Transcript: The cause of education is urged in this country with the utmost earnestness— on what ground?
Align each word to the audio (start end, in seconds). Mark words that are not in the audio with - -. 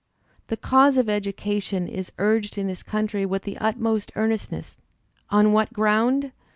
The 0.47 0.57
cause 0.57 0.97
of 0.97 1.07
education 1.09 1.87
is 1.87 2.11
urged 2.17 2.57
in 2.57 2.65
this 2.65 2.81
country 2.81 3.23
with 3.23 3.43
the 3.43 3.55
utmost 3.59 4.11
earnestness— 4.15 4.79
on 5.29 5.51
what 5.51 5.73
ground? 5.73 6.31